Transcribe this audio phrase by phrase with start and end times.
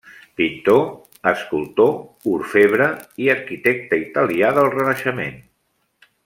[0.39, 0.79] Pintor,
[1.31, 1.91] escultor,
[2.37, 2.87] orfebre
[3.27, 5.39] i arquitecte italià del Renaixement.